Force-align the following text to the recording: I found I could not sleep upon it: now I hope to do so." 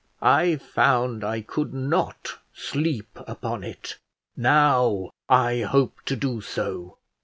I 0.23 0.55
found 0.55 1.23
I 1.23 1.41
could 1.41 1.75
not 1.75 2.39
sleep 2.55 3.19
upon 3.27 3.63
it: 3.63 3.99
now 4.35 5.11
I 5.29 5.59
hope 5.61 5.97
to 6.07 6.15
do 6.15 6.41
so." 6.41 6.97